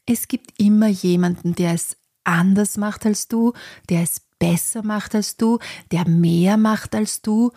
Es 0.06 0.28
gibt 0.28 0.60
immer 0.60 0.88
jemanden, 0.88 1.56
der 1.56 1.74
es 1.74 1.98
anders 2.24 2.78
macht 2.78 3.06
als 3.06 3.28
du, 3.28 3.54
der 3.90 4.02
es 4.02 4.22
besser 4.40 4.84
macht 4.84 5.16
als 5.16 5.38
du, 5.38 5.60
der 5.92 6.08
mehr 6.08 6.58
macht 6.58 6.96
als 6.96 7.22
du. 7.22 7.52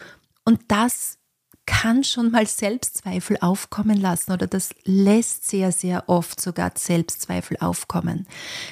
Und 0.45 0.61
das 0.69 1.18
kann 1.69 2.03
schon 2.03 2.31
mal 2.31 2.47
Selbstzweifel 2.47 3.37
aufkommen 3.43 4.01
lassen 4.01 4.33
oder 4.33 4.47
das 4.47 4.71
lässt 4.85 5.47
sehr, 5.47 5.71
sehr 5.71 6.09
oft 6.09 6.41
sogar 6.41 6.73
Selbstzweifel 6.75 7.59
aufkommen. 7.61 8.27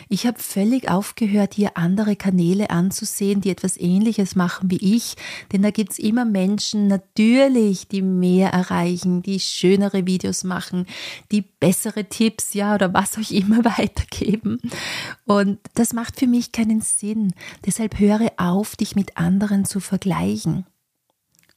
Ich 0.08 0.26
habe 0.26 0.38
völlig 0.38 0.88
aufgehört, 0.88 1.52
hier 1.52 1.76
andere 1.76 2.16
Kanäle 2.16 2.70
anzusehen, 2.70 3.42
die 3.42 3.50
etwas 3.50 3.76
Ähnliches 3.76 4.34
machen 4.34 4.70
wie 4.70 4.96
ich, 4.96 5.16
denn 5.52 5.60
da 5.60 5.70
gibt 5.70 5.92
es 5.92 5.98
immer 5.98 6.24
Menschen 6.24 6.86
natürlich, 6.86 7.86
die 7.86 8.00
mehr 8.00 8.48
erreichen, 8.48 9.20
die 9.20 9.40
schönere 9.40 10.06
Videos 10.06 10.42
machen, 10.42 10.86
die 11.30 11.42
bessere 11.42 12.06
Tipps, 12.06 12.54
ja, 12.54 12.74
oder 12.74 12.94
was 12.94 13.18
auch 13.18 13.30
immer 13.30 13.62
weitergeben. 13.78 14.58
Und 15.26 15.58
das 15.74 15.92
macht 15.92 16.18
für 16.18 16.26
mich 16.26 16.50
keinen 16.50 16.80
Sinn. 16.80 17.34
Deshalb 17.66 17.98
höre 17.98 18.32
auf, 18.38 18.74
dich 18.74 18.96
mit 18.96 19.18
anderen 19.18 19.66
zu 19.66 19.80
vergleichen. 19.80 20.64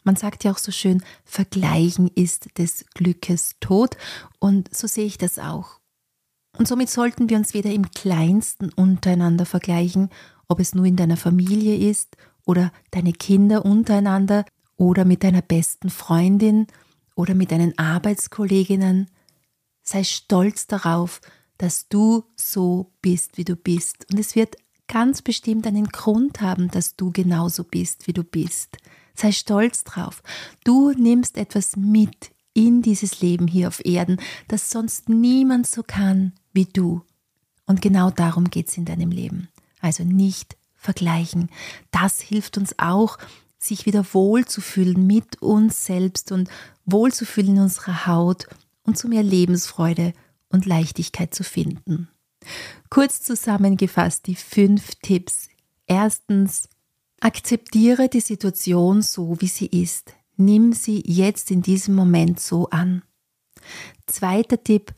Man 0.03 0.15
sagt 0.15 0.43
ja 0.43 0.51
auch 0.51 0.57
so 0.57 0.71
schön, 0.71 1.03
Vergleichen 1.25 2.07
ist 2.07 2.57
des 2.57 2.85
Glückes 2.93 3.55
Tod 3.59 3.97
und 4.39 4.73
so 4.73 4.87
sehe 4.87 5.05
ich 5.05 5.17
das 5.17 5.39
auch. 5.39 5.79
Und 6.57 6.67
somit 6.67 6.89
sollten 6.89 7.29
wir 7.29 7.37
uns 7.37 7.53
weder 7.53 7.71
im 7.71 7.89
kleinsten 7.91 8.71
untereinander 8.73 9.45
vergleichen, 9.45 10.09
ob 10.47 10.59
es 10.59 10.73
nur 10.73 10.85
in 10.85 10.95
deiner 10.95 11.17
Familie 11.17 11.89
ist 11.89 12.17
oder 12.45 12.71
deine 12.91 13.13
Kinder 13.13 13.65
untereinander 13.65 14.45
oder 14.75 15.05
mit 15.05 15.23
deiner 15.23 15.41
besten 15.41 15.89
Freundin 15.89 16.67
oder 17.15 17.35
mit 17.35 17.51
deinen 17.51 17.77
Arbeitskolleginnen. 17.77 19.09
Sei 19.83 20.03
stolz 20.03 20.67
darauf, 20.67 21.21
dass 21.57 21.87
du 21.89 22.23
so 22.35 22.93
bist, 23.01 23.37
wie 23.37 23.43
du 23.43 23.55
bist. 23.55 24.07
Und 24.11 24.19
es 24.19 24.35
wird 24.35 24.55
ganz 24.87 25.21
bestimmt 25.21 25.67
einen 25.67 25.87
Grund 25.87 26.41
haben, 26.41 26.69
dass 26.71 26.95
du 26.95 27.11
genauso 27.11 27.63
bist, 27.63 28.07
wie 28.07 28.13
du 28.13 28.23
bist. 28.23 28.77
Sei 29.19 29.33
stolz 29.33 29.83
drauf. 29.83 30.23
Du 30.63 30.91
nimmst 30.91 31.37
etwas 31.37 31.75
mit 31.75 32.31
in 32.53 32.81
dieses 32.81 33.19
Leben 33.19 33.47
hier 33.47 33.67
auf 33.67 33.83
Erden, 33.83 34.17
das 34.47 34.69
sonst 34.69 35.09
niemand 35.09 35.67
so 35.67 35.83
kann 35.83 36.31
wie 36.53 36.63
du. 36.63 37.01
Und 37.65 37.81
genau 37.81 38.11
darum 38.11 38.49
geht 38.49 38.69
es 38.69 38.77
in 38.77 38.85
deinem 38.85 39.11
Leben. 39.11 39.49
Also 39.81 40.05
nicht 40.05 40.55
vergleichen. 40.73 41.49
Das 41.91 42.21
hilft 42.21 42.57
uns 42.57 42.79
auch, 42.79 43.17
sich 43.57 43.85
wieder 43.85 44.05
wohlzufühlen 44.13 45.05
mit 45.05 45.41
uns 45.41 45.85
selbst 45.85 46.31
und 46.31 46.49
wohlzufühlen 46.85 47.57
in 47.57 47.63
unserer 47.63 48.07
Haut 48.07 48.47
und 48.83 48.97
zu 48.97 49.09
mehr 49.09 49.23
Lebensfreude 49.23 50.13
und 50.47 50.65
Leichtigkeit 50.65 51.35
zu 51.35 51.43
finden. 51.43 52.07
Kurz 52.89 53.21
zusammengefasst 53.21 54.27
die 54.27 54.35
fünf 54.35 54.95
Tipps. 55.01 55.49
Erstens, 55.87 56.69
Akzeptiere 57.21 58.09
die 58.09 58.21
Situation 58.21 59.01
so, 59.01 59.39
wie 59.39 59.47
sie 59.47 59.67
ist. 59.67 60.13
Nimm 60.37 60.73
sie 60.73 61.03
jetzt 61.05 61.51
in 61.51 61.61
diesem 61.61 61.95
Moment 61.95 62.39
so 62.39 62.69
an. 62.69 63.03
Zweiter 64.07 64.63
Tipp, 64.63 64.93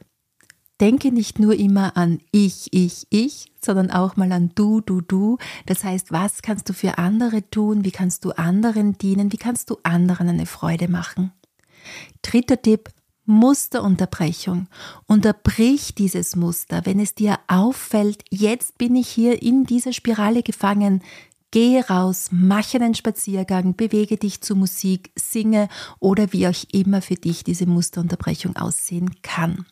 denke 0.79 1.12
nicht 1.12 1.39
nur 1.39 1.53
immer 1.55 1.95
an 1.95 2.19
ich, 2.31 2.67
ich, 2.71 3.07
ich, 3.10 3.51
sondern 3.63 3.91
auch 3.91 4.17
mal 4.17 4.31
an 4.31 4.51
du, 4.55 4.81
du, 4.81 5.01
du. 5.01 5.38
Das 5.65 5.84
heißt, 5.84 6.12
was 6.12 6.41
kannst 6.41 6.69
du 6.69 6.73
für 6.73 6.97
andere 6.97 7.47
tun? 7.49 7.86
Wie 7.86 7.91
kannst 7.91 8.25
du 8.25 8.31
anderen 8.31 8.97
dienen? 8.97 9.31
Wie 9.31 9.38
kannst 9.38 9.69
du 9.69 9.77
anderen 9.84 10.27
eine 10.27 10.47
Freude 10.47 10.88
machen? 10.88 11.31
Dritter 12.21 12.62
Tipp, 12.62 12.89
Musterunterbrechung. 13.25 14.67
Unterbrich 15.05 15.93
dieses 15.95 16.36
Muster, 16.36 16.86
wenn 16.86 16.99
es 16.99 17.13
dir 17.13 17.39
auffällt, 17.47 18.23
jetzt 18.29 18.77
bin 18.77 18.95
ich 18.95 19.07
hier 19.07 19.41
in 19.41 19.65
dieser 19.65 19.93
Spirale 19.93 20.41
gefangen, 20.41 21.03
Geh 21.51 21.81
raus, 21.81 22.29
mach 22.31 22.73
einen 22.73 22.95
Spaziergang, 22.95 23.75
bewege 23.75 24.15
dich 24.15 24.39
zu 24.39 24.55
Musik, 24.55 25.11
singe 25.15 25.67
oder 25.99 26.31
wie 26.31 26.47
auch 26.47 26.63
immer 26.71 27.01
für 27.01 27.15
dich 27.15 27.43
diese 27.43 27.65
Musterunterbrechung 27.65 28.55
aussehen 28.55 29.21
kann. 29.21 29.65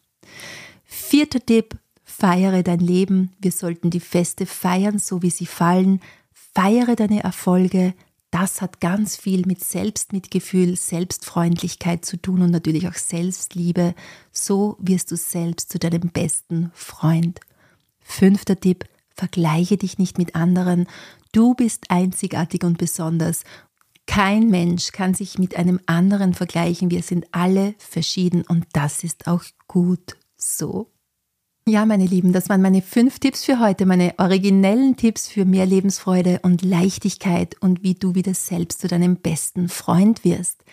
Vierter 0.83 1.39
Tipp, 1.39 1.77
feiere 2.03 2.63
dein 2.63 2.81
Leben. 2.81 3.31
Wir 3.39 3.53
sollten 3.53 3.91
die 3.91 4.01
Feste 4.01 4.45
feiern, 4.45 4.99
so 4.99 5.21
wie 5.21 5.29
sie 5.29 5.45
fallen. 5.45 6.01
Feiere 6.33 6.97
deine 6.97 7.23
Erfolge. 7.23 7.93
Das 8.31 8.61
hat 8.61 8.81
ganz 8.81 9.15
viel 9.15 9.45
mit 9.45 9.63
Selbstmitgefühl, 9.63 10.75
Selbstfreundlichkeit 10.75 12.03
zu 12.03 12.17
tun 12.17 12.41
und 12.41 12.51
natürlich 12.51 12.87
auch 12.89 12.95
Selbstliebe. 12.95 13.95
So 14.31 14.75
wirst 14.79 15.11
du 15.11 15.15
selbst 15.15 15.71
zu 15.71 15.79
deinem 15.79 16.09
besten 16.09 16.71
Freund. 16.73 17.39
Fünfter 18.01 18.59
Tipp, 18.59 18.85
vergleiche 19.19 19.77
dich 19.77 19.97
nicht 19.97 20.17
mit 20.17 20.35
anderen, 20.35 20.87
Du 21.31 21.53
bist 21.53 21.91
einzigartig 21.91 22.63
und 22.63 22.79
besonders. 22.79 23.43
Kein 24.07 24.49
Mensch 24.49 24.91
kann 24.91 25.13
sich 25.13 25.37
mit 25.37 25.55
einem 25.55 25.79
anderen 25.85 26.33
vergleichen. 26.33 26.89
Wir 26.89 27.03
sind 27.03 27.27
alle 27.31 27.75
verschieden 27.77 28.43
und 28.47 28.65
das 28.73 29.03
ist 29.03 29.27
auch 29.27 29.43
gut 29.67 30.17
so. 30.35 30.91
Ja, 31.67 31.85
meine 31.85 32.05
Lieben, 32.05 32.33
das 32.33 32.49
waren 32.49 32.61
meine 32.61 32.81
fünf 32.81 33.19
Tipps 33.19 33.45
für 33.45 33.59
heute, 33.59 33.85
meine 33.85 34.15
originellen 34.17 34.95
Tipps 34.95 35.27
für 35.27 35.45
mehr 35.45 35.67
Lebensfreude 35.67 36.39
und 36.41 36.63
Leichtigkeit 36.63 37.55
und 37.59 37.83
wie 37.83 37.93
du 37.93 38.15
wieder 38.15 38.33
selbst 38.33 38.81
zu 38.81 38.87
deinem 38.87 39.17
besten 39.17 39.69
Freund 39.69 40.23
wirst. 40.23 40.63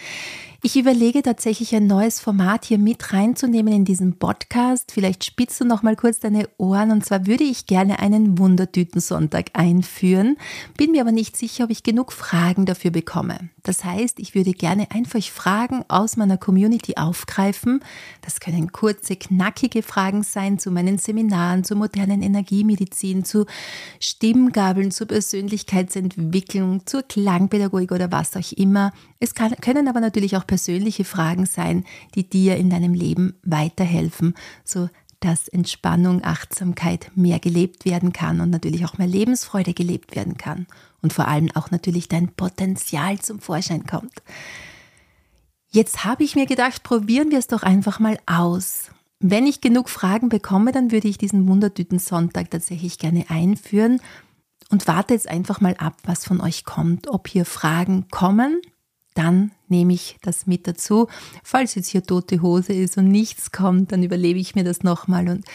Ich 0.62 0.77
überlege 0.77 1.22
tatsächlich 1.22 1.77
ein 1.77 1.87
neues 1.87 2.18
Format 2.18 2.64
hier 2.64 2.79
mit 2.79 3.12
reinzunehmen 3.12 3.72
in 3.72 3.85
diesen 3.85 4.18
Podcast. 4.18 4.90
Vielleicht 4.90 5.25
spitzt 5.25 5.61
du 5.61 5.64
noch 5.64 5.85
mal 5.85 5.94
kurz 5.94 6.18
deine 6.18 6.49
Ohren 6.57 6.90
und 6.90 7.05
zwar 7.05 7.27
würde 7.27 7.44
ich 7.44 7.66
gerne 7.66 8.01
einen 8.01 8.38
Wundertütensonntag 8.38 9.51
einführen, 9.53 10.37
bin 10.77 10.90
mir 10.90 11.03
aber 11.03 11.12
nicht 11.12 11.37
sicher, 11.37 11.64
ob 11.64 11.70
ich 11.70 11.85
genug 11.85 12.11
Fragen 12.12 12.66
dafür 12.66 12.90
bekomme. 12.90 13.51
Das 13.62 13.85
heißt, 13.85 14.18
ich 14.18 14.35
würde 14.35 14.53
gerne 14.53 14.90
einfach 14.90 15.22
Fragen 15.22 15.85
aus 15.88 16.16
meiner 16.16 16.37
Community 16.37 16.96
aufgreifen. 16.96 17.81
Das 18.22 18.40
können 18.40 18.72
kurze, 18.72 19.14
knackige 19.14 19.83
Fragen 19.83 20.25
sein 20.25 20.59
zu 20.59 20.72
meinen 20.76 20.98
Seminaren, 20.98 21.64
zur 21.64 21.76
modernen 21.76 22.22
Energiemedizin, 22.22 23.24
zu 23.24 23.46
Stimmgabeln, 23.98 24.92
zur 24.92 25.08
Persönlichkeitsentwicklung, 25.08 26.86
zur 26.86 27.02
Klangpädagogik 27.02 27.90
oder 27.90 28.12
was 28.12 28.36
auch 28.36 28.52
immer. 28.52 28.92
Es 29.18 29.34
kann, 29.34 29.56
können 29.56 29.88
aber 29.88 30.00
natürlich 30.00 30.36
auch 30.36 30.46
persönliche 30.46 31.04
Fragen 31.04 31.46
sein, 31.46 31.84
die 32.14 32.28
dir 32.28 32.56
in 32.56 32.70
deinem 32.70 32.94
Leben 32.94 33.34
weiterhelfen, 33.42 34.34
so 34.64 34.88
dass 35.20 35.48
Entspannung, 35.48 36.22
Achtsamkeit 36.22 37.10
mehr 37.14 37.38
gelebt 37.38 37.84
werden 37.84 38.12
kann 38.12 38.40
und 38.40 38.50
natürlich 38.50 38.84
auch 38.84 38.98
mehr 38.98 39.06
Lebensfreude 39.06 39.74
gelebt 39.74 40.14
werden 40.14 40.36
kann 40.36 40.66
und 41.02 41.12
vor 41.12 41.26
allem 41.26 41.50
auch 41.54 41.70
natürlich 41.70 42.08
dein 42.08 42.28
Potenzial 42.28 43.18
zum 43.18 43.40
Vorschein 43.40 43.86
kommt. 43.86 44.22
Jetzt 45.70 46.04
habe 46.04 46.24
ich 46.24 46.36
mir 46.36 46.46
gedacht, 46.46 46.82
probieren 46.82 47.30
wir 47.30 47.38
es 47.38 47.48
doch 47.48 47.62
einfach 47.62 47.98
mal 47.98 48.18
aus. 48.26 48.90
Wenn 49.18 49.46
ich 49.46 49.61
genug 49.61 49.88
Fragen 49.88 50.29
bekomme, 50.29 50.72
dann 50.72 50.92
würde 50.92 51.09
ich 51.09 51.16
diesen 51.16 51.48
Wundertüten-Sonntag 51.48 52.50
tatsächlich 52.50 52.98
gerne 52.98 53.24
einführen 53.29 54.00
und 54.70 54.87
warte 54.87 55.14
jetzt 55.14 55.29
einfach 55.29 55.61
mal 55.61 55.74
ab, 55.79 55.96
was 56.05 56.24
von 56.24 56.40
euch 56.40 56.64
kommt. 56.64 57.09
Ob 57.09 57.29
hier 57.29 57.46
Fragen 57.46 58.09
kommen, 58.11 58.61
dann 59.14 59.52
nehme 59.68 59.94
ich 59.94 60.18
das 60.20 60.46
mit 60.46 60.66
dazu. 60.66 61.09
Falls 61.42 61.74
jetzt 61.74 61.88
hier 61.88 62.02
tote 62.02 62.42
Hose 62.42 62.74
ist 62.74 62.98
und 62.98 63.09
nichts 63.09 63.52
kommt, 63.52 63.92
dann 63.92 64.02
überlebe 64.02 64.38
ich 64.38 64.55
mir 64.55 64.64
das 64.64 64.83
nochmal 64.83 65.29
und 65.29 65.46